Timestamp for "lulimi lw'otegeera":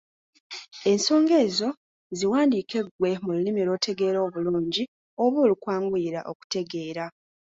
3.35-4.19